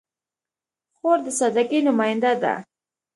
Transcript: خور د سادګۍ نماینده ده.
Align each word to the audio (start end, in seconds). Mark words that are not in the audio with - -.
خور 0.97 1.17
د 1.25 1.27
سادګۍ 1.39 1.79
نماینده 1.87 2.31
ده. 2.41 2.53